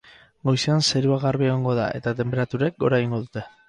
[0.47, 3.51] Goizean zerua garbi egongo da, eta tenperaturek gora egingo dute.